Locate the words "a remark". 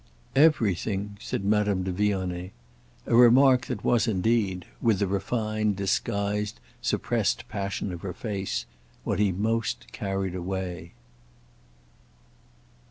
3.05-3.67